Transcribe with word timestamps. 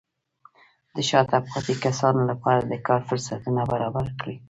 د 0.95 0.97
شاته 1.09 1.37
پاتې 1.47 1.73
کسانو 1.85 2.21
لپاره 2.31 2.61
د 2.65 2.73
کار 2.87 3.01
فرصتونه 3.09 3.61
برابر 3.71 4.05
کړئ. 4.19 4.35